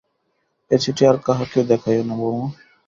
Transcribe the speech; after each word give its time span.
এ 0.71 0.75
চিঠি 0.83 1.03
আর 1.05 1.17
কাহাকেও 1.25 1.63
দেখাইয়ো 1.71 2.03
না, 2.03 2.13
বউমা। 2.19 2.47